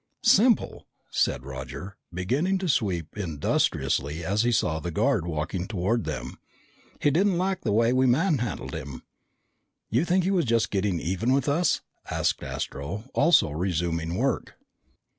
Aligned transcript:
"Simple," 0.23 0.87
said 1.11 1.45
Roger, 1.45 1.95
beginning 2.11 2.57
to 2.57 2.67
sweep 2.67 3.15
industriously 3.15 4.25
as 4.25 4.41
he 4.41 4.51
saw 4.51 4.79
the 4.79 4.89
guard 4.89 5.27
walking 5.27 5.67
toward 5.67 6.05
them. 6.05 6.39
"He 6.99 7.11
didn't 7.11 7.37
like 7.37 7.61
the 7.61 7.71
way 7.71 7.93
we 7.93 8.07
manhandled 8.07 8.73
him." 8.73 9.03
"You 9.91 10.03
think 10.03 10.23
he 10.23 10.31
was 10.31 10.45
just 10.45 10.71
getting 10.71 10.99
even 10.99 11.33
with 11.33 11.47
us?" 11.47 11.81
asked 12.09 12.41
Astro, 12.43 13.11
also 13.13 13.51
resuming 13.51 14.15
work. 14.15 14.55